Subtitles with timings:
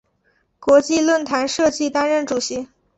[0.59, 2.67] 国际论坛设计担任主席。